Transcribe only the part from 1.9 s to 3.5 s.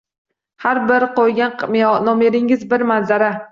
nomeringiz bir manzara.